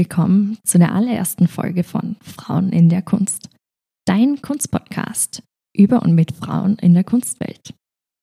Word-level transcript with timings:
Willkommen 0.00 0.56
zu 0.64 0.78
der 0.78 0.94
allerersten 0.94 1.46
Folge 1.46 1.84
von 1.84 2.16
Frauen 2.22 2.70
in 2.70 2.88
der 2.88 3.02
Kunst, 3.02 3.50
dein 4.06 4.40
Kunstpodcast 4.40 5.42
über 5.76 6.00
und 6.00 6.14
mit 6.14 6.32
Frauen 6.32 6.76
in 6.76 6.94
der 6.94 7.04
Kunstwelt. 7.04 7.74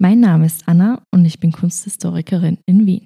Mein 0.01 0.19
Name 0.19 0.47
ist 0.47 0.67
Anna 0.67 1.03
und 1.13 1.23
ich 1.23 1.39
bin 1.39 1.51
Kunsthistorikerin 1.51 2.57
in 2.65 2.87
Wien. 2.87 3.05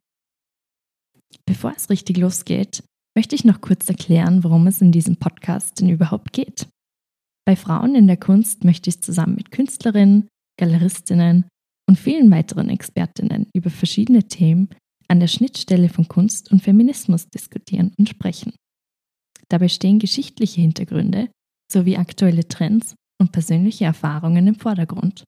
Bevor 1.45 1.73
es 1.75 1.89
richtig 1.89 2.15
losgeht, 2.15 2.81
möchte 3.13 3.35
ich 3.35 3.43
noch 3.43 3.59
kurz 3.59 3.89
erklären, 3.89 4.45
worum 4.45 4.65
es 4.67 4.79
in 4.79 4.93
diesem 4.93 5.17
Podcast 5.17 5.81
denn 5.81 5.89
überhaupt 5.89 6.31
geht. 6.31 6.69
Bei 7.45 7.57
Frauen 7.57 7.93
in 7.93 8.07
der 8.07 8.15
Kunst 8.15 8.63
möchte 8.63 8.89
ich 8.89 9.01
zusammen 9.01 9.35
mit 9.35 9.51
Künstlerinnen, 9.51 10.29
Galeristinnen 10.57 11.43
und 11.89 11.99
vielen 11.99 12.31
weiteren 12.31 12.69
Expertinnen 12.69 13.47
über 13.53 13.69
verschiedene 13.69 14.23
Themen 14.29 14.69
an 15.09 15.19
der 15.19 15.27
Schnittstelle 15.27 15.89
von 15.89 16.07
Kunst 16.07 16.53
und 16.53 16.63
Feminismus 16.63 17.27
diskutieren 17.27 17.93
und 17.99 18.07
sprechen. 18.07 18.53
Dabei 19.51 19.67
stehen 19.67 19.99
geschichtliche 19.99 20.61
Hintergründe 20.61 21.29
sowie 21.71 21.97
aktuelle 21.97 22.47
Trends 22.47 22.95
und 23.19 23.33
persönliche 23.33 23.83
Erfahrungen 23.83 24.47
im 24.47 24.55
Vordergrund. 24.55 25.25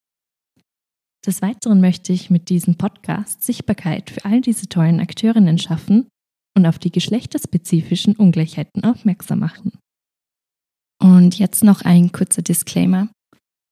Des 1.25 1.41
Weiteren 1.41 1.81
möchte 1.81 2.13
ich 2.13 2.30
mit 2.30 2.49
diesem 2.49 2.75
Podcast 2.75 3.43
Sichtbarkeit 3.43 4.09
für 4.09 4.23
all 4.23 4.39
diese 4.39 4.67
tollen 4.67 5.02
Akteurinnen 5.02 5.57
schaffen 5.57 6.07
und 6.55 6.65
auf 6.65 6.80
die 6.80 6.91
geschlechterspezifischen 6.91 8.15
Ungleichheiten 8.15 8.83
aufmerksam 8.85 9.39
machen. 9.39 9.77
Und 11.02 11.37
jetzt 11.37 11.63
noch 11.63 11.81
ein 11.81 12.13
kurzer 12.13 12.41
Disclaimer, 12.41 13.09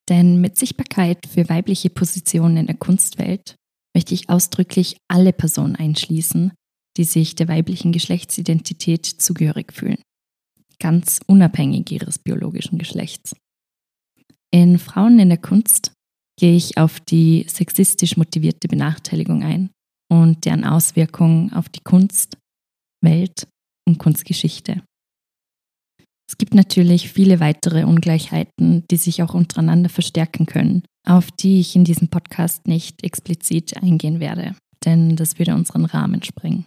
denn 0.10 0.42
mit 0.42 0.58
Sichtbarkeit 0.58 1.28
für 1.28 1.48
weibliche 1.48 1.90
Positionen 1.90 2.58
in 2.58 2.68
der 2.68 2.76
Kunstwelt 2.76 3.56
möchte 3.96 4.14
ich 4.14 4.30
ausdrücklich 4.30 4.98
alle 5.08 5.32
Personen 5.32 5.78
einschließen, 5.78 6.52
die 6.98 7.06
sich 7.06 7.36
der 7.36 7.48
weiblichen 7.48 7.94
Geschlechtsidentität 7.94 9.06
zugehörig 9.06 9.72
fühlen, 9.72 10.02
ganz 10.82 11.22
unabhängig 11.28 11.90
ihres 11.92 12.20
biologischen 12.20 12.78
Geschlechts. 12.78 13.34
In 14.54 14.80
Frauen 14.80 15.18
in 15.20 15.30
der 15.30 15.38
Kunst 15.38 15.94
gehe 16.38 16.56
ich 16.56 16.78
auf 16.78 17.00
die 17.00 17.46
sexistisch 17.48 18.18
motivierte 18.18 18.68
Benachteiligung 18.68 19.44
ein 19.44 19.70
und 20.12 20.44
deren 20.44 20.66
Auswirkungen 20.66 21.54
auf 21.54 21.70
die 21.70 21.80
Kunst, 21.80 22.38
Welt 23.02 23.48
und 23.88 23.98
Kunstgeschichte. 23.98 24.82
Es 26.28 26.38
gibt 26.38 26.54
natürlich 26.54 27.12
viele 27.12 27.40
weitere 27.40 27.84
Ungleichheiten, 27.84 28.86
die 28.90 28.98
sich 28.98 29.22
auch 29.22 29.34
untereinander 29.34 29.90
verstärken 29.90 30.46
können, 30.46 30.84
auf 31.08 31.30
die 31.32 31.60
ich 31.60 31.76
in 31.76 31.84
diesem 31.84 32.08
Podcast 32.08 32.68
nicht 32.68 33.04
explizit 33.04 33.78
eingehen 33.82 34.20
werde, 34.20 34.56
denn 34.86 35.16
das 35.16 35.40
würde 35.40 35.54
unseren 35.56 35.86
Rahmen 35.86 36.24
sprengen. 36.24 36.66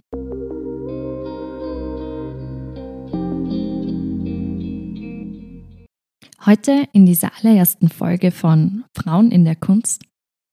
Heute 6.47 6.87
in 6.93 7.07
dieser 7.07 7.35
allerersten 7.39 7.89
Folge 7.89 8.31
von 8.31 8.85
Frauen 8.95 9.31
in 9.31 9.47
der 9.47 9.57
Kunst 9.57 10.05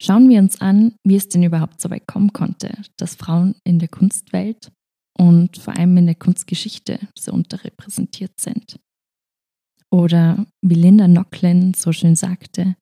schauen 0.01 0.29
wir 0.29 0.39
uns 0.39 0.61
an, 0.61 0.95
wie 1.03 1.17
es 1.17 1.27
denn 1.27 1.43
überhaupt 1.43 1.81
so 1.81 1.89
weit 1.89 2.07
kommen 2.07 2.31
konnte, 2.31 2.81
dass 2.97 3.15
Frauen 3.15 3.55
in 3.65 3.77
der 3.77 3.89
Kunstwelt 3.89 4.71
und 5.17 5.57
vor 5.57 5.75
allem 5.75 5.97
in 5.97 6.05
der 6.05 6.15
Kunstgeschichte 6.15 6.97
so 7.19 7.33
unterrepräsentiert 7.33 8.39
sind. 8.39 8.79
Oder 9.91 10.45
wie 10.61 10.75
Linda 10.75 11.09
Nochlin 11.09 11.73
so 11.73 11.91
schön 11.91 12.15
sagte, 12.15 12.77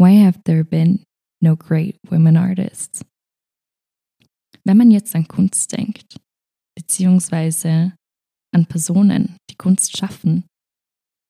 Why 0.00 0.24
have 0.24 0.40
there 0.44 0.64
been 0.64 1.02
no 1.42 1.56
great 1.56 1.96
women 2.08 2.36
artists? 2.36 3.04
Wenn 4.62 4.76
man 4.76 4.92
jetzt 4.92 5.12
an 5.16 5.26
Kunst 5.26 5.72
denkt, 5.72 6.20
beziehungsweise 6.76 7.94
an 8.54 8.66
Personen, 8.66 9.38
die 9.50 9.56
Kunst 9.56 9.96
schaffen, 9.96 10.44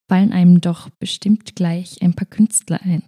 fallen 0.09 0.33
einem 0.33 0.61
doch 0.61 0.89
bestimmt 0.99 1.55
gleich 1.55 2.01
ein 2.03 2.15
paar 2.15 2.27
Künstler 2.27 2.81
ein. 2.83 3.05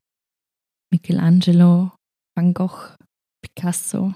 Michelangelo, 0.92 1.92
Van 2.36 2.54
Gogh, 2.54 2.94
Picasso, 3.42 4.14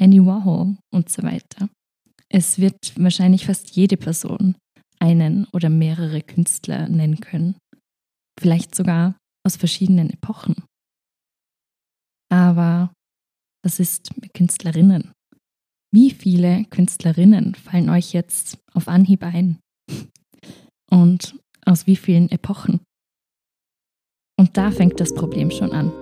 Andy 0.00 0.24
Warhol 0.24 0.76
und 0.92 1.10
so 1.10 1.22
weiter. 1.22 1.68
Es 2.28 2.58
wird 2.58 2.92
wahrscheinlich 2.96 3.46
fast 3.46 3.74
jede 3.76 3.96
Person 3.96 4.56
einen 5.00 5.46
oder 5.52 5.68
mehrere 5.68 6.22
Künstler 6.22 6.88
nennen 6.88 7.20
können. 7.20 7.56
Vielleicht 8.38 8.74
sogar 8.74 9.16
aus 9.44 9.56
verschiedenen 9.56 10.10
Epochen. 10.10 10.54
Aber 12.30 12.92
was 13.64 13.80
ist 13.80 14.16
mit 14.20 14.32
Künstlerinnen? 14.32 15.12
Wie 15.92 16.10
viele 16.10 16.64
Künstlerinnen 16.66 17.54
fallen 17.56 17.90
euch 17.90 18.12
jetzt 18.12 18.58
auf 18.72 18.86
Anhieb 18.86 19.24
ein? 19.24 19.58
Und 20.90 21.36
aus 21.66 21.86
wie 21.86 21.96
vielen 21.96 22.30
Epochen? 22.30 22.80
Und 24.38 24.56
da 24.56 24.70
fängt 24.70 25.00
das 25.00 25.14
Problem 25.14 25.50
schon 25.50 25.72
an. 25.72 25.92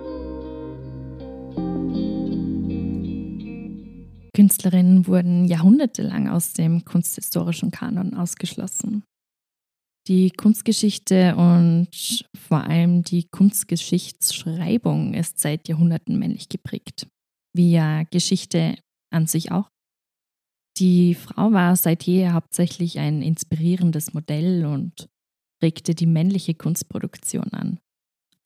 Künstlerinnen 4.33 5.05
wurden 5.07 5.45
jahrhundertelang 5.45 6.29
aus 6.29 6.53
dem 6.53 6.85
kunsthistorischen 6.85 7.71
Kanon 7.71 8.13
ausgeschlossen. 8.13 9.03
Die 10.07 10.31
Kunstgeschichte 10.31 11.35
und 11.35 11.89
vor 12.47 12.63
allem 12.63 13.03
die 13.03 13.27
Kunstgeschichtsschreibung 13.29 15.13
ist 15.13 15.39
seit 15.39 15.67
Jahrhunderten 15.67 16.17
männlich 16.17 16.47
geprägt, 16.49 17.07
wie 17.53 17.71
ja 17.71 18.03
Geschichte 18.03 18.77
an 19.13 19.27
sich 19.27 19.51
auch. 19.51 19.69
Die 20.77 21.15
Frau 21.15 21.51
war 21.51 21.75
seit 21.75 22.03
jeher 22.03 22.33
hauptsächlich 22.33 22.97
ein 22.97 23.21
inspirierendes 23.21 24.13
Modell 24.13 24.65
und 24.65 25.09
regte 25.61 25.95
die 25.95 26.05
männliche 26.05 26.53
Kunstproduktion 26.53 27.51
an. 27.53 27.79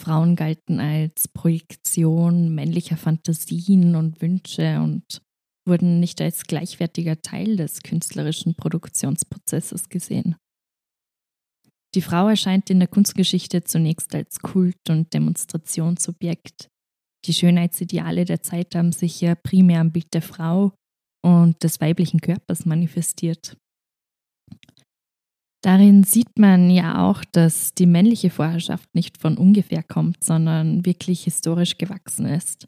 Frauen 0.02 0.36
galten 0.36 0.80
als 0.80 1.28
Projektion 1.28 2.54
männlicher 2.54 2.98
Fantasien 2.98 3.96
und 3.96 4.22
Wünsche 4.22 4.80
und 4.82 5.22
wurden 5.66 6.00
nicht 6.00 6.20
als 6.20 6.44
gleichwertiger 6.44 7.22
Teil 7.22 7.56
des 7.56 7.84
künstlerischen 7.84 8.56
Produktionsprozesses 8.56 9.90
gesehen. 9.90 10.36
Die 11.96 12.02
Frau 12.02 12.28
erscheint 12.28 12.70
in 12.70 12.80
der 12.80 12.88
Kunstgeschichte 12.88 13.64
zunächst 13.64 14.14
als 14.16 14.40
Kult- 14.40 14.90
und 14.90 15.14
Demonstrationsobjekt. 15.14 16.70
Die 17.26 17.34
Schönheitsideale 17.34 18.26
der 18.26 18.42
Zeit 18.42 18.76
haben 18.76 18.92
sich 18.92 19.22
ja 19.22 19.36
primär 19.36 19.80
am 19.80 19.92
Bild 19.92 20.14
der 20.14 20.24
Frau 20.24 20.74
und 21.24 21.64
des 21.64 21.80
weiblichen 21.80 22.20
Körpers 22.20 22.66
manifestiert. 22.66 23.56
Darin 25.64 26.04
sieht 26.04 26.38
man 26.38 26.70
ja 26.70 27.08
auch, 27.08 27.24
dass 27.24 27.74
die 27.74 27.86
männliche 27.86 28.30
Vorherrschaft 28.30 28.94
nicht 28.94 29.18
von 29.18 29.38
ungefähr 29.38 29.82
kommt, 29.82 30.22
sondern 30.22 30.86
wirklich 30.86 31.24
historisch 31.24 31.78
gewachsen 31.78 32.26
ist. 32.26 32.68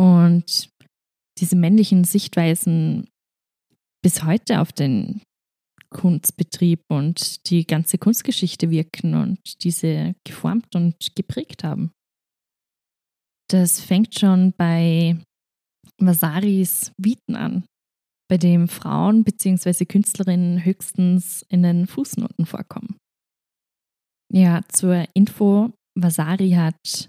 Und 0.00 0.70
diese 1.38 1.56
männlichen 1.56 2.04
Sichtweisen 2.04 3.08
bis 4.02 4.22
heute 4.22 4.60
auf 4.60 4.72
den 4.72 5.20
Kunstbetrieb 5.90 6.84
und 6.88 7.50
die 7.50 7.66
ganze 7.66 7.98
Kunstgeschichte 7.98 8.70
wirken 8.70 9.14
und 9.14 9.64
diese 9.64 10.14
geformt 10.24 10.76
und 10.76 11.16
geprägt 11.16 11.64
haben. 11.64 11.90
Das 13.50 13.80
fängt 13.80 14.16
schon 14.18 14.52
bei 14.56 15.16
Vasaris 15.98 16.92
Viten 16.98 17.34
an, 17.34 17.64
bei 18.28 18.36
dem 18.36 18.68
Frauen 18.68 19.24
bzw. 19.24 19.84
Künstlerinnen 19.84 20.64
höchstens 20.64 21.44
in 21.48 21.62
den 21.62 21.86
Fußnoten 21.86 22.46
vorkommen. 22.46 22.96
Ja, 24.32 24.60
zur 24.68 25.06
Info, 25.14 25.72
Vasari 25.94 26.50
hat 26.50 27.08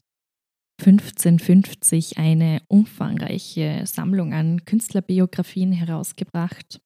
1550 0.80 2.18
eine 2.18 2.62
umfangreiche 2.70 3.86
Sammlung 3.86 4.34
an 4.34 4.64
Künstlerbiografien 4.64 5.74
herausgebracht, 5.74 6.80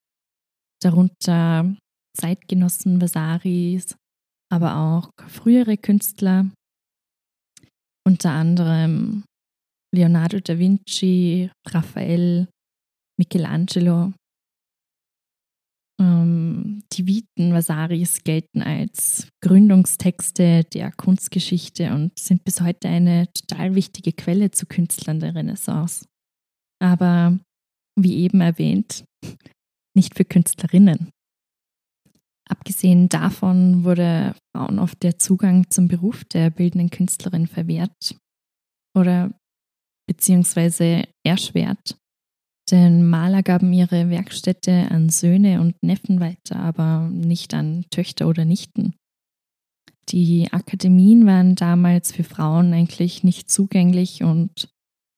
darunter 0.82 1.78
Zeitgenossen 2.18 3.00
Vasaris, 3.00 3.96
aber 4.52 4.76
auch 4.78 5.10
frühere 5.28 5.78
Künstler, 5.78 6.50
unter 8.06 8.32
anderem 8.32 9.24
Leonardo 9.94 10.40
da 10.40 10.58
Vinci, 10.58 11.52
Raphael, 11.68 12.48
Michelangelo. 13.20 14.14
Ähm, 16.02 16.84
die 16.94 17.08
Viten 17.08 17.54
Vasaris 17.54 18.24
gelten 18.24 18.62
als 18.62 19.28
Gründungstexte 19.42 20.64
der 20.64 20.92
Kunstgeschichte 20.92 21.94
und 21.94 22.18
sind 22.18 22.44
bis 22.44 22.62
heute 22.62 22.88
eine 22.88 23.32
total 23.34 23.76
wichtige 23.76 24.12
Quelle 24.12 24.52
zu 24.52 24.66
Künstlern 24.66 25.20
der 25.20 25.36
Renaissance. 25.36 26.06
Aber 26.82 27.40
wie 28.00 28.18
eben 28.18 28.42
erwähnt, 28.42 29.06
nicht 29.96 30.16
für 30.16 30.26
Künstlerinnen. 30.26 31.10
Abgesehen 32.50 33.08
davon 33.08 33.84
wurde 33.84 34.36
Frauen 34.56 34.80
oft 34.80 35.02
der 35.02 35.18
Zugang 35.18 35.70
zum 35.70 35.88
Beruf 35.88 36.26
der 36.26 36.50
bildenden 36.50 36.90
Künstlerin 36.90 37.48
verwehrt 37.48 38.18
oder 38.98 39.34
beziehungsweise 40.08 41.04
erschwert, 41.26 41.98
Denn 42.72 43.10
Maler 43.10 43.44
gaben 43.44 43.74
ihre 43.74 44.10
Werkstätte 44.10 44.90
an 44.90 45.10
Söhne 45.10 45.60
und 45.60 45.82
Neffen 45.84 46.20
weiter, 46.20 46.58
aber 46.58 47.10
nicht 47.10 47.54
an 47.54 47.86
Töchter 47.90 48.28
oder 48.28 48.46
Nichten. 48.46 48.94
Die 50.10 50.52
Akademien 50.52 51.26
waren 51.26 51.56
damals 51.56 52.12
für 52.12 52.24
Frauen 52.24 52.74
eigentlich 52.74 53.24
nicht 53.24 53.50
zugänglich 53.50 54.24
und 54.24 54.70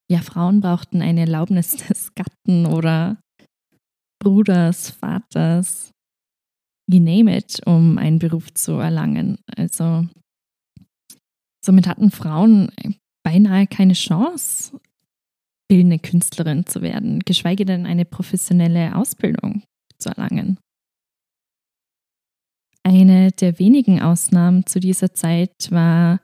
ja, 0.10 0.22
Frauen 0.22 0.62
brauchten 0.62 1.02
eine 1.02 1.22
Erlaubnis 1.22 1.76
des 1.88 2.14
Gatten 2.16 2.66
oder 2.66 3.18
Bruders, 4.20 4.90
Vaters, 4.90 5.92
you 6.90 7.00
name 7.00 7.36
it, 7.36 7.62
um 7.66 7.98
einen 7.98 8.20
Beruf 8.20 8.54
zu 8.54 8.74
erlangen. 8.74 9.38
Also 9.56 10.08
somit 11.64 11.88
hatten 11.88 12.12
Frauen 12.12 12.72
beinahe 13.24 13.68
keine 13.68 13.94
Chance, 13.94 14.80
bildende 15.68 16.00
Künstlerin 16.00 16.66
zu 16.66 16.82
werden, 16.82 17.20
geschweige 17.20 17.66
denn 17.66 17.86
eine 17.86 18.06
professionelle 18.06 18.96
Ausbildung 18.96 19.64
zu 19.98 20.10
erlangen. 20.10 20.58
Eine 22.84 23.32
der 23.32 23.58
wenigen 23.58 24.02
Ausnahmen 24.02 24.66
zu 24.68 24.80
dieser 24.80 25.14
Zeit 25.14 25.72
war 25.72 26.20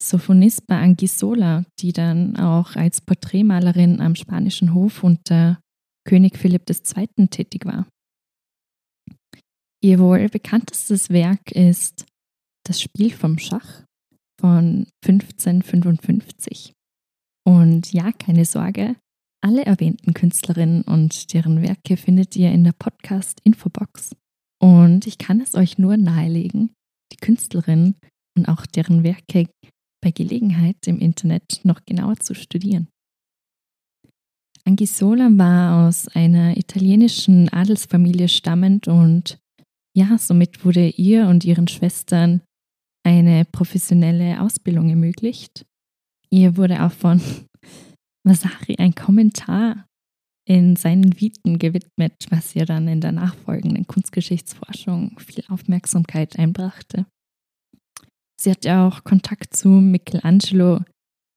Sophonisba 0.00 0.80
Anguissola, 0.80 1.64
die 1.80 1.92
dann 1.92 2.36
auch 2.36 2.76
als 2.76 3.00
Porträtmalerin 3.00 4.00
am 4.00 4.14
spanischen 4.14 4.74
Hof 4.74 5.02
unter 5.02 5.58
König 6.06 6.38
Philipp 6.38 6.68
II. 6.68 7.26
tätig 7.28 7.64
war. 7.64 7.88
Ihr 9.82 9.98
wohl 9.98 10.28
bekanntestes 10.28 11.10
Werk 11.10 11.50
ist 11.50 12.06
Das 12.66 12.80
Spiel 12.80 13.10
vom 13.10 13.38
Schach 13.38 13.84
von 14.40 14.86
1555. 15.04 16.72
Und 17.46 17.92
ja, 17.92 18.12
keine 18.12 18.44
Sorge, 18.44 18.96
alle 19.42 19.66
erwähnten 19.66 20.14
Künstlerinnen 20.14 20.82
und 20.82 21.34
deren 21.34 21.60
Werke 21.60 21.96
findet 21.96 22.34
ihr 22.36 22.50
in 22.50 22.64
der 22.64 22.72
Podcast-Infobox. 22.72 24.16
Und 24.58 25.06
ich 25.06 25.18
kann 25.18 25.40
es 25.40 25.54
euch 25.54 25.76
nur 25.76 25.98
nahelegen, 25.98 26.70
die 27.12 27.18
Künstlerinnen 27.18 27.96
und 28.36 28.48
auch 28.48 28.64
deren 28.64 29.04
Werke 29.04 29.46
bei 30.02 30.10
Gelegenheit 30.10 30.76
im 30.86 30.98
Internet 30.98 31.60
noch 31.64 31.84
genauer 31.84 32.16
zu 32.16 32.34
studieren. 32.34 32.88
Angisola 34.66 35.28
war 35.32 35.86
aus 35.86 36.08
einer 36.08 36.56
italienischen 36.56 37.50
Adelsfamilie 37.50 38.28
stammend 38.28 38.88
und 38.88 39.38
ja, 39.94 40.16
somit 40.18 40.64
wurde 40.64 40.88
ihr 40.88 41.26
und 41.28 41.44
ihren 41.44 41.68
Schwestern 41.68 42.40
eine 43.06 43.44
professionelle 43.44 44.40
Ausbildung 44.40 44.88
ermöglicht. 44.88 45.66
Ihr 46.34 46.56
wurde 46.56 46.82
auch 46.82 46.90
von 46.90 47.20
Vasari 48.26 48.74
ein 48.78 48.96
Kommentar 48.96 49.86
in 50.48 50.74
seinen 50.74 51.20
Viten 51.20 51.60
gewidmet, 51.60 52.14
was 52.28 52.56
ihr 52.56 52.66
dann 52.66 52.88
in 52.88 53.00
der 53.00 53.12
nachfolgenden 53.12 53.86
Kunstgeschichtsforschung 53.86 55.16
viel 55.20 55.44
Aufmerksamkeit 55.48 56.36
einbrachte. 56.36 57.06
Sie 58.40 58.50
hatte 58.50 58.78
auch 58.78 59.04
Kontakt 59.04 59.54
zu 59.54 59.68
Michelangelo, 59.68 60.80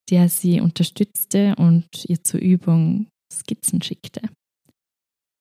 der 0.10 0.30
sie 0.30 0.62
unterstützte 0.62 1.56
und 1.58 1.88
ihr 2.06 2.24
zur 2.24 2.40
Übung 2.40 3.08
Skizzen 3.32 3.84
schickte. 3.84 4.22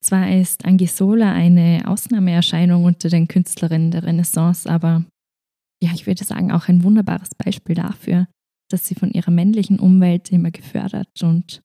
Zwar 0.05 0.37
ist 0.37 0.67
Angisola 0.67 1.33
eine 1.33 1.85
Ausnahmeerscheinung 1.87 2.85
unter 2.85 3.09
den 3.09 3.27
Künstlerinnen 3.27 3.91
der 3.91 4.03
Renaissance, 4.03 4.69
aber 4.69 5.07
ja, 5.83 5.93
ich 5.95 6.07
würde 6.07 6.25
sagen, 6.25 6.53
auch 6.53 6.69
ein 6.69 6.83
wunderbares 6.83 7.31
Beispiel 7.35 7.75
dafür, 7.75 8.29
dass 8.71 8.87
sie 8.87 8.95
von 8.95 9.11
ihrer 9.11 9.31
männlichen 9.31 9.79
Umwelt 9.79 10.33
immer 10.33 10.51
gefördert 10.51 11.23
und 11.23 11.63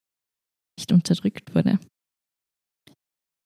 nicht 0.77 0.91
unterdrückt 0.91 1.55
wurde. 1.55 1.79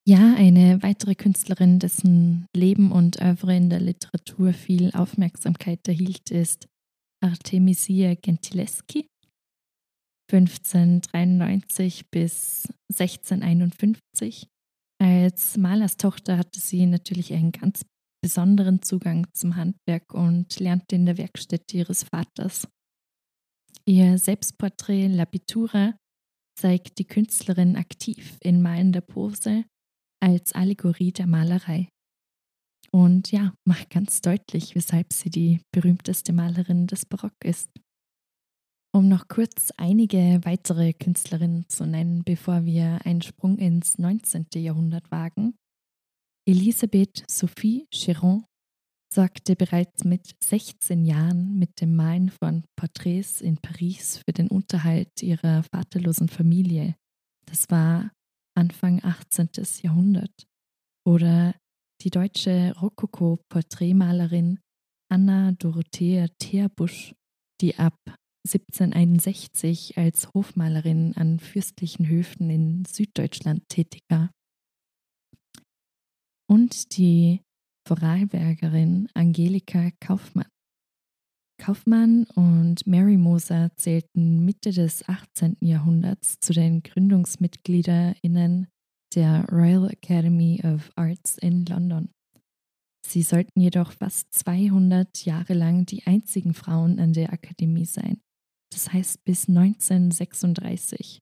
Ja, 0.07 0.35
eine 0.35 0.83
weitere 0.83 1.15
Künstlerin, 1.15 1.79
dessen 1.79 2.45
Leben 2.55 2.91
und 2.91 3.19
Oeuvre 3.21 3.57
in 3.57 3.71
der 3.71 3.79
Literatur 3.79 4.53
viel 4.53 4.91
Aufmerksamkeit 4.91 5.87
erhielt, 5.87 6.29
ist 6.29 6.67
Artemisia 7.23 8.13
Gentileschi. 8.13 9.07
1593 10.31 12.09
bis 12.11 12.67
1651. 12.91 14.47
Als 15.01 15.57
Malerstochter 15.57 16.37
hatte 16.37 16.59
sie 16.59 16.85
natürlich 16.85 17.33
einen 17.33 17.51
ganz 17.51 17.83
besonderen 18.21 18.81
Zugang 18.81 19.27
zum 19.33 19.55
Handwerk 19.55 20.13
und 20.13 20.59
lernte 20.59 20.95
in 20.95 21.05
der 21.05 21.17
Werkstätte 21.17 21.77
ihres 21.77 22.03
Vaters. 22.03 22.67
Ihr 23.87 24.17
Selbstporträt 24.17 25.09
La 25.09 25.25
zeigt 26.57 26.97
die 26.97 27.05
Künstlerin 27.05 27.75
aktiv 27.75 28.37
in 28.41 28.61
malender 28.61 29.01
Pose 29.01 29.65
als 30.19 30.53
Allegorie 30.53 31.11
der 31.11 31.27
Malerei. 31.27 31.89
Und 32.91 33.31
ja, 33.31 33.53
macht 33.63 33.91
ganz 33.91 34.21
deutlich, 34.21 34.73
weshalb 34.73 35.13
sie 35.13 35.29
die 35.29 35.61
berühmteste 35.71 36.33
Malerin 36.33 36.87
des 36.87 37.05
Barock 37.05 37.35
ist. 37.43 37.69
Um 38.91 39.07
noch 39.07 39.27
kurz 39.27 39.71
einige 39.77 40.39
weitere 40.43 40.93
Künstlerinnen 40.93 41.67
zu 41.67 41.85
nennen, 41.85 42.23
bevor 42.23 42.65
wir 42.65 43.05
einen 43.05 43.21
Sprung 43.21 43.57
ins 43.57 43.99
19. 43.99 44.47
Jahrhundert 44.55 45.11
wagen. 45.11 45.55
Elisabeth 46.47 47.23
Sophie 47.29 47.85
Chiron 47.91 48.45
sorgte 49.15 49.55
bereits 49.55 50.03
mit 50.03 50.35
16 50.43 51.05
Jahren 51.05 51.57
mit 51.57 51.79
dem 51.79 51.95
Malen 51.95 52.29
von 52.29 52.65
Porträts 52.75 53.39
in 53.39 53.55
Paris 53.55 54.17
für 54.17 54.33
den 54.33 54.49
Unterhalt 54.49 55.23
ihrer 55.23 55.63
vaterlosen 55.63 56.27
Familie. 56.27 56.95
Das 57.45 57.69
war 57.69 58.11
Anfang 58.57 59.01
18. 59.01 59.49
Jahrhundert. 59.83 60.33
Oder 61.07 61.55
die 62.01 62.09
deutsche 62.09 62.73
Rokoko-Porträtmalerin 62.75 64.59
Anna 65.09 65.53
Dorothea 65.53 66.27
Theerbusch, 66.39 67.15
die 67.61 67.77
ab 67.77 67.95
1761 68.45 69.97
als 69.97 70.27
Hofmalerin 70.33 71.13
an 71.15 71.39
fürstlichen 71.39 72.09
Höfen 72.09 72.49
in 72.49 72.83
Süddeutschland 72.83 73.63
tätig 73.69 74.01
war. 74.09 74.29
Und 76.47 76.97
die 76.97 77.44
Vorarlbergerin 77.87 79.07
Angelika 79.13 79.91
Kaufmann. 79.99 80.47
Kaufmann 81.57 82.25
und 82.35 82.85
Mary 82.85 83.17
Moser 83.17 83.71
zählten 83.77 84.43
Mitte 84.43 84.71
des 84.71 85.07
18. 85.07 85.57
Jahrhunderts 85.61 86.39
zu 86.39 86.53
den 86.53 86.83
GründungsmitgliederInnen 86.83 88.67
der 89.13 89.45
Royal 89.49 89.89
Academy 89.89 90.61
of 90.63 90.91
Arts 90.95 91.37
in 91.37 91.65
London. 91.65 92.09
Sie 93.05 93.21
sollten 93.21 93.61
jedoch 93.61 93.93
fast 93.93 94.33
200 94.33 95.23
Jahre 95.25 95.53
lang 95.53 95.85
die 95.85 96.05
einzigen 96.05 96.53
Frauen 96.53 96.99
an 96.99 97.13
der 97.13 97.31
Akademie 97.31 97.85
sein 97.85 98.19
das 98.75 98.91
heißt 98.91 99.23
bis 99.23 99.47
1936. 99.47 101.19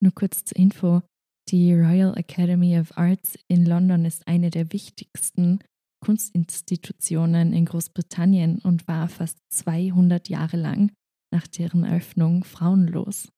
Nur 0.00 0.12
kurz 0.12 0.44
zur 0.44 0.56
Info, 0.56 1.02
die 1.48 1.74
Royal 1.74 2.16
Academy 2.16 2.78
of 2.78 2.96
Arts 2.96 3.38
in 3.48 3.64
London 3.64 4.04
ist 4.04 4.26
eine 4.26 4.50
der 4.50 4.72
wichtigsten 4.72 5.60
Kunstinstitutionen 6.04 7.52
in 7.52 7.64
Großbritannien 7.64 8.58
und 8.58 8.86
war 8.88 9.08
fast 9.08 9.38
200 9.50 10.28
Jahre 10.28 10.56
lang 10.56 10.92
nach 11.32 11.46
deren 11.46 11.84
Eröffnung 11.84 12.44
frauenlos. 12.44 13.28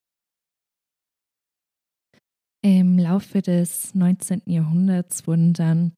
Im 2.62 2.98
Laufe 2.98 3.42
des 3.42 3.94
19. 3.94 4.42
Jahrhunderts 4.46 5.26
wurden 5.26 5.52
dann 5.52 5.92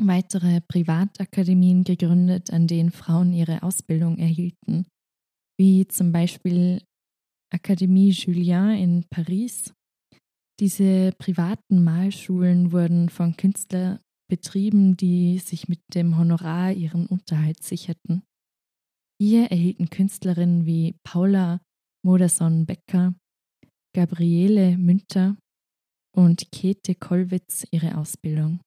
weitere 0.00 0.60
Privatakademien 0.60 1.84
gegründet, 1.84 2.52
an 2.52 2.66
denen 2.66 2.90
Frauen 2.90 3.32
ihre 3.32 3.62
Ausbildung 3.62 4.18
erhielten 4.18 4.86
wie 5.58 5.86
zum 5.88 6.12
Beispiel 6.12 6.80
Akademie 7.52 8.10
Julien 8.10 8.70
in 8.70 9.04
Paris. 9.10 9.74
Diese 10.60 11.12
privaten 11.12 11.84
Malschulen 11.84 12.72
wurden 12.72 13.10
von 13.10 13.36
Künstlern 13.36 14.00
betrieben, 14.28 14.96
die 14.96 15.38
sich 15.38 15.68
mit 15.68 15.80
dem 15.94 16.18
Honorar 16.18 16.72
ihren 16.72 17.06
Unterhalt 17.06 17.62
sicherten. 17.62 18.22
Hier 19.20 19.50
erhielten 19.50 19.88
Künstlerinnen 19.88 20.66
wie 20.66 20.96
Paula 21.02 21.60
Modersohn-Becker, 22.04 23.14
Gabriele 23.94 24.76
Münter 24.76 25.36
und 26.14 26.50
Käthe 26.52 26.94
Kollwitz 26.94 27.66
ihre 27.70 27.96
Ausbildung. 27.96 28.60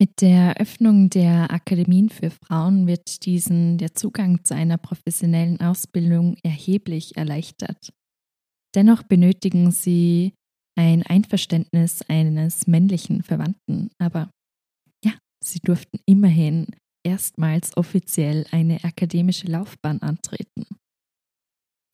Mit 0.00 0.20
der 0.20 0.56
Eröffnung 0.56 1.08
der 1.10 1.52
Akademien 1.52 2.08
für 2.08 2.30
Frauen 2.30 2.86
wird 2.86 3.24
diesen 3.26 3.78
der 3.78 3.94
Zugang 3.94 4.44
zu 4.44 4.54
einer 4.54 4.76
professionellen 4.76 5.60
Ausbildung 5.60 6.36
erheblich 6.42 7.16
erleichtert. 7.16 7.92
Dennoch 8.74 9.04
benötigen 9.04 9.70
sie 9.70 10.34
ein 10.76 11.02
Einverständnis 11.04 12.02
eines 12.08 12.66
männlichen 12.66 13.22
Verwandten, 13.22 13.90
aber 13.98 14.30
ja, 15.04 15.12
sie 15.42 15.60
durften 15.60 15.98
immerhin 16.06 16.66
erstmals 17.06 17.76
offiziell 17.76 18.46
eine 18.50 18.82
akademische 18.82 19.46
Laufbahn 19.46 20.00
antreten. 20.00 20.66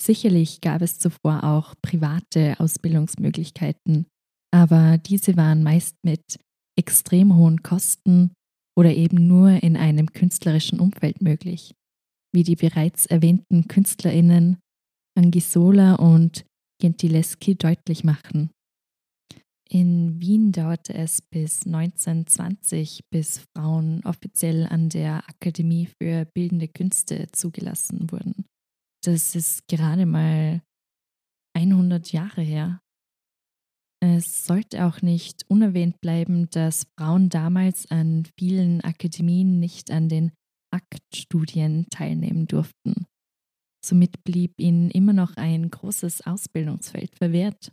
Sicherlich 0.02 0.60
gab 0.60 0.80
es 0.80 0.98
zuvor 0.98 1.44
auch 1.44 1.74
private 1.82 2.58
Ausbildungsmöglichkeiten, 2.58 4.06
aber 4.54 4.96
diese 4.98 5.36
waren 5.36 5.62
meist 5.62 5.96
mit 6.02 6.38
extrem 6.78 7.36
hohen 7.36 7.62
Kosten 7.62 8.32
oder 8.78 8.94
eben 8.94 9.26
nur 9.26 9.62
in 9.62 9.76
einem 9.76 10.12
künstlerischen 10.12 10.80
Umfeld 10.80 11.20
möglich, 11.20 11.74
wie 12.34 12.44
die 12.44 12.56
bereits 12.56 13.04
erwähnten 13.06 13.68
Künstlerinnen 13.68 14.58
Angisola 15.18 15.96
und 15.96 16.46
Gentileschi 16.80 17.56
deutlich 17.56 18.04
machen. 18.04 18.50
In 19.72 20.20
Wien 20.20 20.50
dauerte 20.50 20.94
es 20.94 21.22
bis 21.22 21.64
1920, 21.64 23.04
bis 23.08 23.46
Frauen 23.54 24.02
offiziell 24.04 24.66
an 24.66 24.88
der 24.88 25.28
Akademie 25.28 25.86
für 25.86 26.24
Bildende 26.24 26.66
Künste 26.66 27.28
zugelassen 27.30 28.10
wurden. 28.10 28.46
Das 29.04 29.36
ist 29.36 29.68
gerade 29.68 30.06
mal 30.06 30.60
100 31.56 32.10
Jahre 32.10 32.42
her. 32.42 32.80
Es 34.02 34.44
sollte 34.44 34.86
auch 34.86 35.02
nicht 35.02 35.44
unerwähnt 35.48 36.00
bleiben, 36.00 36.50
dass 36.50 36.86
Frauen 36.98 37.28
damals 37.28 37.88
an 37.92 38.26
vielen 38.36 38.80
Akademien 38.80 39.60
nicht 39.60 39.92
an 39.92 40.08
den 40.08 40.32
Aktstudien 40.72 41.86
teilnehmen 41.90 42.46
durften. 42.46 43.06
Somit 43.84 44.24
blieb 44.24 44.54
ihnen 44.58 44.90
immer 44.90 45.12
noch 45.12 45.36
ein 45.36 45.70
großes 45.70 46.26
Ausbildungsfeld 46.26 47.14
verwehrt. 47.14 47.72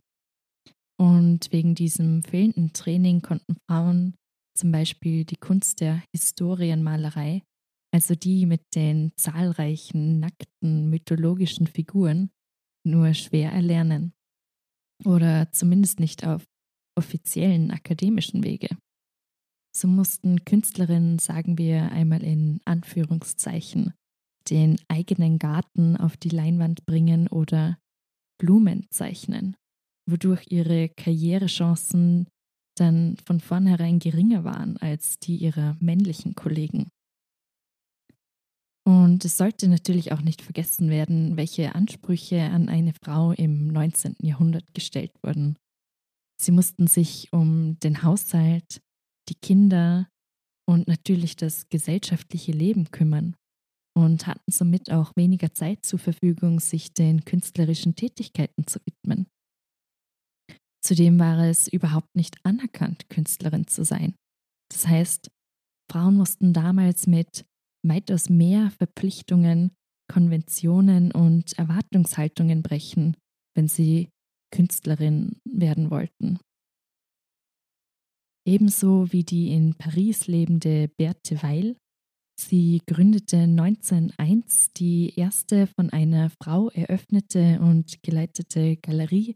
Und 1.00 1.52
wegen 1.52 1.76
diesem 1.76 2.24
fehlenden 2.24 2.74
Training 2.74 3.22
konnten 3.22 3.56
Frauen 3.68 4.16
zum 4.58 4.72
Beispiel 4.72 5.26
die 5.26 5.36
Kunst 5.36 5.82
der 5.82 6.04
Historienmalerei, 6.16 7.44
also 7.94 8.16
die 8.16 8.46
mit 8.46 8.62
den 8.74 9.12
zahlreichen 9.16 10.20
nackten 10.20 10.90
mythologischen 10.90 11.68
Figuren, 11.68 12.32
nur 12.84 13.14
schwer 13.14 13.52
erlernen 13.52 14.14
oder 15.06 15.52
zumindest 15.52 16.00
nicht 16.00 16.26
auf 16.26 16.44
offiziellen 16.98 17.72
akademischen 17.72 18.44
Wege. 18.44 18.70
So 19.76 19.88
mussten 19.88 20.44
Künstlerinnen, 20.44 21.20
sagen 21.20 21.58
wir 21.60 21.92
einmal 21.92 22.24
in 22.24 22.62
Anführungszeichen, 22.66 23.94
den 24.50 24.80
eigenen 24.88 25.38
Garten 25.38 25.98
auf 25.98 26.18
die 26.18 26.30
Leinwand 26.30 26.86
bringen 26.86 27.28
oder 27.28 27.78
Blumen 28.40 28.88
zeichnen, 28.90 29.56
wodurch 30.08 30.46
ihre 30.50 30.90
Karrierechancen 30.90 32.28
dann 32.76 33.18
von 33.26 33.40
vornherein 33.40 34.00
geringer 34.00 34.44
waren 34.44 34.78
als 34.78 35.20
die 35.20 35.38
ihrer 35.38 35.76
männlichen 35.80 36.36
Kollegen. 36.36 36.90
Und 38.86 39.26
es 39.26 39.36
sollte 39.36 39.68
natürlich 39.68 40.14
auch 40.14 40.22
nicht 40.22 40.42
vergessen 40.42 40.90
werden, 40.90 41.36
welche 41.36 41.76
Ansprüche 41.76 42.42
an 42.42 42.70
eine 42.70 42.94
Frau 43.04 43.34
im 43.34 43.68
19. 43.68 44.16
Jahrhundert 44.22 44.74
gestellt 44.74 45.12
wurden. 45.22 45.58
Sie 46.42 46.52
mussten 46.52 46.88
sich 46.88 47.28
um 47.34 47.78
den 47.80 48.04
Haushalt, 48.04 48.82
die 49.28 49.36
Kinder 49.36 50.08
und 50.66 50.88
natürlich 50.88 51.36
das 51.36 51.68
gesellschaftliche 51.68 52.52
Leben 52.52 52.92
kümmern 52.92 53.36
und 53.94 54.28
hatten 54.28 54.52
somit 54.52 54.92
auch 54.92 55.16
weniger 55.16 55.54
Zeit 55.54 55.86
zur 55.86 56.00
Verfügung, 56.00 56.60
sich 56.60 56.94
den 56.94 57.26
künstlerischen 57.26 57.96
Tätigkeiten 57.96 58.68
zu 58.68 58.80
widmen. 58.86 59.28
Zudem 60.88 61.20
war 61.20 61.40
es 61.40 61.68
überhaupt 61.68 62.16
nicht 62.16 62.38
anerkannt, 62.46 63.10
Künstlerin 63.10 63.68
zu 63.68 63.84
sein. 63.84 64.16
Das 64.72 64.88
heißt, 64.88 65.30
Frauen 65.92 66.16
mussten 66.16 66.54
damals 66.54 67.08
mit 67.08 67.46
weitaus 67.86 68.30
mehr 68.30 68.72
Verpflichtungen, 68.72 69.72
Konventionen 70.10 71.12
und 71.12 71.60
Erwartungshaltungen 71.60 72.64
brechen, 72.64 73.18
wenn 73.54 73.68
sie 73.68 74.08
Künstlerin 74.56 75.42
werden 75.44 75.92
wollten. 75.92 76.40
Ebenso 78.48 79.12
wie 79.12 79.26
die 79.26 79.52
in 79.52 79.76
Paris 79.76 80.28
lebende 80.28 80.88
Berthe 80.88 81.44
Weil. 81.44 81.76
Sie 82.40 82.82
gründete 82.88 83.40
1901 83.40 84.72
die 84.72 85.12
erste 85.18 85.68
von 85.68 85.90
einer 85.90 86.30
Frau 86.42 86.70
eröffnete 86.70 87.60
und 87.60 88.02
geleitete 88.04 88.78
Galerie 88.78 89.36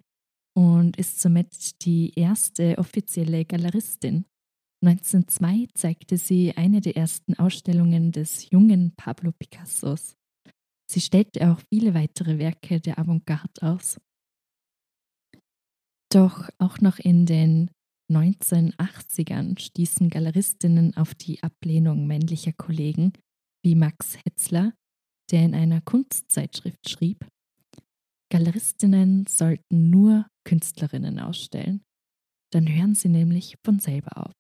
und 0.54 0.98
ist 0.98 1.22
somit 1.22 1.84
die 1.86 2.12
erste 2.16 2.78
offizielle 2.78 3.46
Galeristin 3.46 4.26
1902 4.84 5.68
zeigte 5.76 6.18
sie 6.18 6.58
eine 6.58 6.82
der 6.82 6.98
ersten 6.98 7.36
Ausstellungen 7.36 8.12
des 8.12 8.50
jungen 8.50 8.94
Pablo 8.96 9.32
Picassos. 9.32 10.16
Sie 10.90 11.02
stellte 11.02 11.52
auch 11.52 11.60
viele 11.70 11.94
weitere 11.94 12.40
Werke 12.40 12.80
der 12.80 12.98
Avantgarde 12.98 13.62
aus. 13.62 14.02
Doch 16.12 16.50
auch 16.58 16.80
noch 16.80 16.98
in 16.98 17.28
den 17.28 17.70
1980ern 18.12 19.60
stießen 19.60 20.10
Galeristinnen 20.10 20.98
auf 20.98 21.14
die 21.14 21.42
Ablehnung 21.44 22.08
männlicher 22.08 22.52
Kollegen 22.52 23.14
wie 23.64 23.76
Max 23.76 24.18
Hetzler, 24.26 24.74
der 25.30 25.44
in 25.46 25.54
einer 25.54 25.82
Kunstzeitschrift 25.82 26.90
schrieb, 26.90 27.26
Galeristinnen 28.32 29.28
sollten 29.28 29.90
nur 29.90 30.26
Künstlerinnen 30.46 31.20
ausstellen, 31.20 31.84
dann 32.52 32.68
hören 32.68 32.96
sie 32.96 33.10
nämlich 33.10 33.56
von 33.64 33.80
selber 33.80 34.18
auf. 34.18 34.32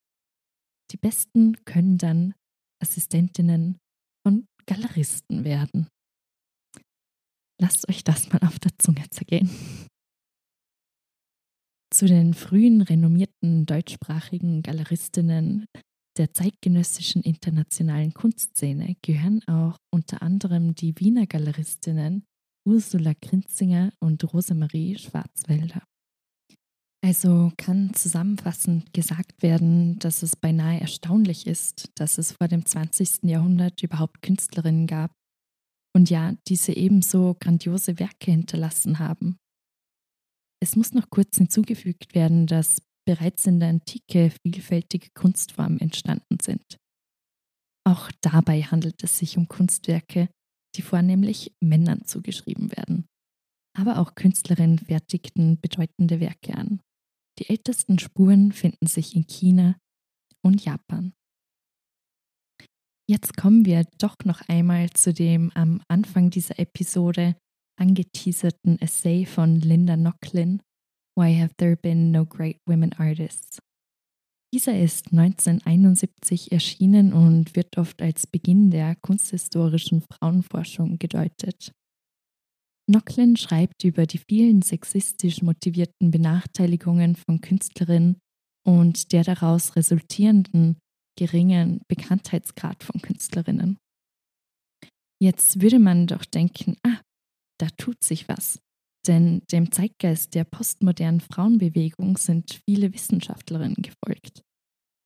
Die 0.91 0.97
Besten 0.97 1.63
können 1.65 1.97
dann 1.97 2.33
Assistentinnen 2.81 3.77
von 4.25 4.45
Galeristen 4.65 5.43
werden. 5.43 5.87
Lasst 7.61 7.87
euch 7.89 8.03
das 8.03 8.31
mal 8.31 8.39
auf 8.39 8.57
der 8.59 8.71
Zunge 8.79 9.07
zergehen. 9.11 9.49
Zu 11.93 12.07
den 12.07 12.33
frühen 12.33 12.81
renommierten 12.81 13.65
deutschsprachigen 13.65 14.63
Galeristinnen 14.63 15.65
der 16.17 16.33
zeitgenössischen 16.33 17.21
internationalen 17.21 18.13
Kunstszene 18.13 18.95
gehören 19.01 19.43
auch 19.47 19.77
unter 19.93 20.21
anderem 20.21 20.75
die 20.75 20.97
Wiener 20.97 21.27
Galeristinnen 21.27 22.23
Ursula 22.65 23.13
Grinzinger 23.19 23.91
und 23.99 24.23
Rosemarie 24.33 24.97
Schwarzwälder. 24.97 25.81
Also 27.03 27.51
kann 27.57 27.93
zusammenfassend 27.95 28.93
gesagt 28.93 29.41
werden, 29.41 29.97
dass 29.97 30.21
es 30.21 30.35
beinahe 30.35 30.79
erstaunlich 30.79 31.47
ist, 31.47 31.89
dass 31.95 32.19
es 32.19 32.33
vor 32.33 32.47
dem 32.47 32.63
20. 32.63 33.23
Jahrhundert 33.23 33.81
überhaupt 33.81 34.21
Künstlerinnen 34.21 34.85
gab 34.85 35.11
und 35.95 36.11
ja, 36.11 36.35
diese 36.47 36.73
ebenso 36.73 37.35
grandiose 37.39 37.99
Werke 37.99 38.31
hinterlassen 38.31 38.99
haben. 38.99 39.37
Es 40.61 40.75
muss 40.75 40.93
noch 40.93 41.09
kurz 41.09 41.37
hinzugefügt 41.37 42.13
werden, 42.13 42.45
dass 42.45 42.83
bereits 43.05 43.47
in 43.47 43.59
der 43.59 43.69
Antike 43.69 44.31
vielfältige 44.45 45.09
Kunstformen 45.15 45.79
entstanden 45.79 46.37
sind. 46.39 46.77
Auch 47.83 48.11
dabei 48.21 48.61
handelt 48.61 49.03
es 49.03 49.17
sich 49.17 49.37
um 49.37 49.47
Kunstwerke, 49.47 50.29
die 50.75 50.81
vornehmlich 50.81 51.53
Männern 51.59 52.05
zugeschrieben 52.05 52.71
werden. 52.71 53.05
Aber 53.77 53.99
auch 53.99 54.15
Künstlerinnen 54.15 54.79
fertigten 54.79 55.59
bedeutende 55.59 56.19
Werke 56.19 56.55
an. 56.55 56.81
Die 57.39 57.49
ältesten 57.49 57.99
Spuren 57.99 58.51
finden 58.51 58.87
sich 58.87 59.15
in 59.15 59.25
China 59.27 59.75
und 60.43 60.63
Japan. 60.63 61.13
Jetzt 63.09 63.35
kommen 63.35 63.65
wir 63.65 63.85
doch 63.97 64.15
noch 64.23 64.41
einmal 64.47 64.89
zu 64.91 65.13
dem 65.13 65.51
am 65.53 65.81
Anfang 65.87 66.29
dieser 66.29 66.59
Episode 66.59 67.35
angeteaserten 67.77 68.79
Essay 68.79 69.25
von 69.25 69.59
Linda 69.59 69.97
Nochlin, 69.97 70.61
Why 71.17 71.35
Have 71.35 71.55
There 71.57 71.75
Been 71.75 72.11
No 72.11 72.25
Great 72.25 72.57
Women 72.67 72.93
Artists? 72.93 73.59
Dieser 74.53 74.77
ist 74.77 75.13
1971 75.13 76.51
erschienen 76.51 77.13
und 77.13 77.55
wird 77.55 77.77
oft 77.77 78.01
als 78.01 78.27
Beginn 78.27 78.69
der 78.69 78.95
kunsthistorischen 78.97 80.01
Frauenforschung 80.01 80.99
gedeutet. 80.99 81.71
Nocklin 82.89 83.37
schreibt 83.37 83.85
über 83.85 84.05
die 84.05 84.17
vielen 84.17 84.61
sexistisch 84.61 85.41
motivierten 85.41 86.11
Benachteiligungen 86.11 87.15
von 87.15 87.39
Künstlerinnen 87.39 88.17
und 88.67 89.13
der 89.13 89.23
daraus 89.23 89.77
resultierenden 89.77 90.77
geringen 91.17 91.81
Bekanntheitsgrad 91.87 92.83
von 92.83 93.01
Künstlerinnen. 93.01 93.77
Jetzt 95.21 95.61
würde 95.61 95.79
man 95.79 96.07
doch 96.07 96.25
denken, 96.25 96.75
ah, 96.83 96.99
da 97.59 97.67
tut 97.77 98.03
sich 98.03 98.27
was. 98.27 98.59
Denn 99.07 99.41
dem 99.51 99.71
Zeitgeist 99.71 100.35
der 100.35 100.43
postmodernen 100.43 101.21
Frauenbewegung 101.21 102.17
sind 102.17 102.61
viele 102.65 102.93
Wissenschaftlerinnen 102.93 103.81
gefolgt. 103.81 104.43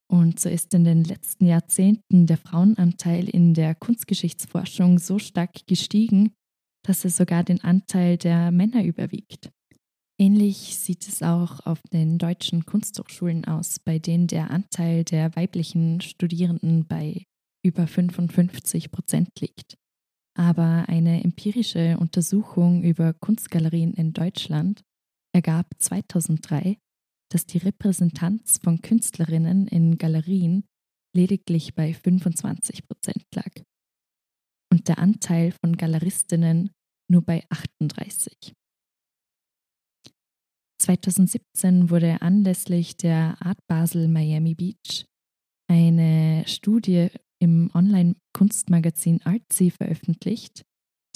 Und 0.08 0.38
so 0.38 0.48
ist 0.48 0.72
in 0.74 0.84
den 0.84 1.02
letzten 1.04 1.46
Jahrzehnten 1.46 2.26
der 2.26 2.36
Frauenanteil 2.36 3.28
in 3.28 3.54
der 3.54 3.74
Kunstgeschichtsforschung 3.74 4.98
so 4.98 5.18
stark 5.18 5.66
gestiegen, 5.66 6.32
dass 6.84 7.04
es 7.04 7.16
sogar 7.16 7.42
den 7.42 7.62
Anteil 7.62 8.16
der 8.16 8.52
Männer 8.52 8.84
überwiegt. 8.84 9.50
Ähnlich 10.18 10.78
sieht 10.78 11.06
es 11.08 11.22
auch 11.22 11.66
auf 11.66 11.82
den 11.92 12.18
deutschen 12.18 12.64
Kunsthochschulen 12.64 13.44
aus, 13.44 13.78
bei 13.80 13.98
denen 13.98 14.28
der 14.28 14.50
Anteil 14.50 15.04
der 15.04 15.34
weiblichen 15.36 16.00
Studierenden 16.00 16.86
bei 16.86 17.24
über 17.62 17.86
55 17.86 18.90
Prozent 18.90 19.28
liegt. 19.40 19.76
Aber 20.36 20.84
eine 20.88 21.24
empirische 21.24 21.96
Untersuchung 21.98 22.82
über 22.82 23.14
Kunstgalerien 23.14 23.94
in 23.94 24.12
Deutschland 24.12 24.82
ergab 25.34 25.66
2003, 25.78 26.76
dass 27.30 27.46
die 27.46 27.58
Repräsentanz 27.58 28.58
von 28.62 28.82
Künstlerinnen 28.82 29.66
in 29.66 29.96
Galerien 29.96 30.64
lediglich 31.14 31.74
bei 31.74 31.94
25 31.94 32.86
Prozent 32.86 33.24
lag 33.34 33.50
und 34.70 34.88
der 34.88 34.98
Anteil 34.98 35.52
von 35.52 35.74
Galeristinnen 35.76 36.70
nur 37.10 37.22
bei 37.22 37.42
38. 37.48 38.52
2017 40.82 41.88
wurde 41.88 42.20
anlässlich 42.20 42.98
der 42.98 43.38
Art 43.40 43.58
Basel 43.66 44.06
Miami 44.06 44.54
Beach 44.54 45.06
eine 45.68 46.44
Studie 46.46 47.08
im 47.38 47.70
Online-Kunstmagazin 47.74 49.20
Artsy 49.24 49.70
veröffentlicht, 49.70 50.64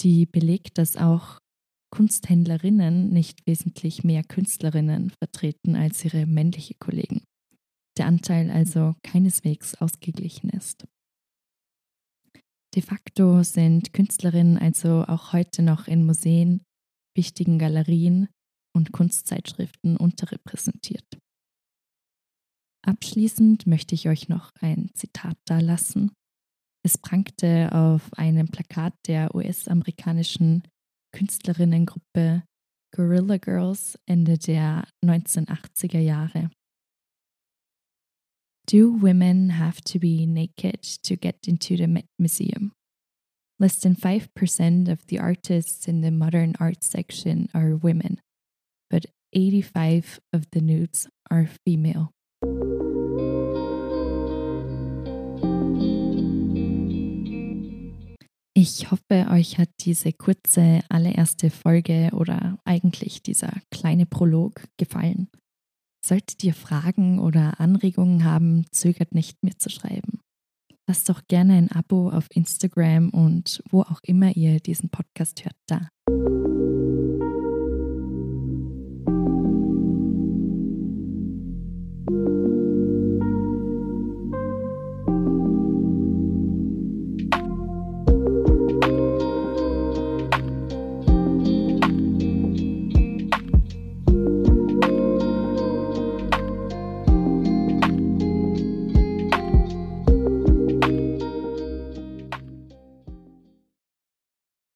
die 0.01 0.25
belegt, 0.25 0.77
dass 0.77 0.97
auch 0.97 1.39
Kunsthändlerinnen 1.91 3.09
nicht 3.09 3.45
wesentlich 3.45 4.03
mehr 4.03 4.23
Künstlerinnen 4.23 5.11
vertreten 5.11 5.75
als 5.75 6.03
ihre 6.05 6.25
männliche 6.25 6.75
Kollegen. 6.75 7.23
Der 7.97 8.05
Anteil 8.05 8.49
also 8.49 8.95
keineswegs 9.03 9.75
ausgeglichen 9.75 10.49
ist. 10.49 10.85
De 12.73 12.81
facto 12.81 13.43
sind 13.43 13.91
Künstlerinnen 13.91 14.57
also 14.57 15.03
auch 15.05 15.33
heute 15.33 15.61
noch 15.61 15.87
in 15.87 16.05
Museen, 16.05 16.63
wichtigen 17.15 17.59
Galerien 17.59 18.29
und 18.73 18.93
Kunstzeitschriften 18.93 19.97
unterrepräsentiert. 19.97 21.20
Abschließend 22.83 23.67
möchte 23.67 23.95
ich 23.95 24.09
euch 24.09 24.27
noch 24.27 24.51
ein 24.59 24.89
Zitat 24.93 25.37
dalassen. 25.45 26.11
Es 26.83 26.97
prangte 26.97 27.71
auf 27.73 28.11
einem 28.17 28.47
Plakat 28.47 28.93
der 29.07 29.35
US-amerikanischen 29.35 30.63
Künstlerinnengruppe 31.11 32.43
Guerrilla 32.95 33.37
Girls 33.37 33.99
Ende 34.07 34.37
der 34.37 34.87
1980er 35.03 35.99
Jahre. 35.99 36.49
Do 38.65 39.01
women 39.01 39.59
have 39.59 39.81
to 39.83 39.99
be 39.99 40.25
naked 40.25 40.81
to 41.03 41.15
get 41.15 41.47
into 41.47 41.75
the 41.75 41.87
Met 41.87 42.07
Museum? 42.17 42.73
Less 43.59 43.79
than 43.79 43.95
5% 43.95 44.91
of 44.91 45.05
the 45.07 45.19
artists 45.19 45.87
in 45.87 46.01
the 46.01 46.09
modern 46.09 46.55
art 46.59 46.83
section 46.83 47.47
are 47.53 47.75
women, 47.75 48.19
but 48.89 49.05
85 49.33 50.19
of 50.33 50.45
the 50.51 50.61
nudes 50.61 51.07
are 51.29 51.47
female. 51.65 52.11
Ich 58.53 58.91
hoffe, 58.91 59.27
euch 59.31 59.57
hat 59.57 59.69
diese 59.79 60.13
kurze 60.13 60.81
allererste 60.89 61.49
Folge 61.49 62.09
oder 62.13 62.59
eigentlich 62.63 63.23
dieser 63.23 63.53
kleine 63.71 64.05
Prolog 64.05 64.63
gefallen. 64.77 65.29
Solltet 66.05 66.43
ihr 66.43 66.53
Fragen 66.53 67.19
oder 67.19 67.59
Anregungen 67.59 68.23
haben, 68.23 68.65
zögert 68.71 69.15
nicht 69.15 69.41
mir 69.43 69.57
zu 69.57 69.69
schreiben. 69.69 70.19
Lasst 70.87 71.09
doch 71.09 71.21
gerne 71.27 71.53
ein 71.53 71.71
Abo 71.71 72.09
auf 72.09 72.27
Instagram 72.29 73.09
und 73.09 73.63
wo 73.69 73.81
auch 73.81 73.99
immer 74.03 74.35
ihr 74.35 74.59
diesen 74.59 74.89
Podcast 74.89 75.43
hört 75.45 75.57
da. 75.67 75.89